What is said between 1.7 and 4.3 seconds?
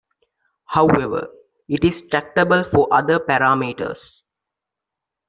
is tractable for other parameters.